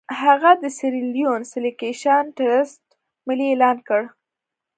هغه 0.21 0.51
د 0.61 0.63
سیریلیون 0.77 1.41
سیلکشن 1.51 2.23
ټرست 2.37 2.81
ملي 3.27 3.45
اعلان 3.51 3.77
کړ. 3.87 4.01